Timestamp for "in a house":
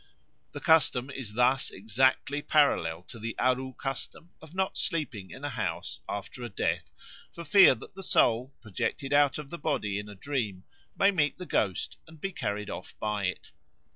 5.29-5.99